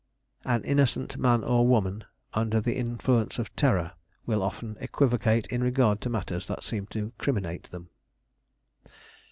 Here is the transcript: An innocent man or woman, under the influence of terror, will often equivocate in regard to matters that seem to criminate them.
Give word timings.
An 0.45 0.63
innocent 0.63 1.15
man 1.17 1.43
or 1.43 1.67
woman, 1.67 2.05
under 2.33 2.59
the 2.59 2.75
influence 2.75 3.37
of 3.37 3.55
terror, 3.55 3.91
will 4.25 4.41
often 4.41 4.75
equivocate 4.79 5.45
in 5.53 5.63
regard 5.63 6.01
to 6.01 6.09
matters 6.09 6.47
that 6.47 6.63
seem 6.63 6.87
to 6.87 7.11
criminate 7.19 7.65
them. 7.69 7.91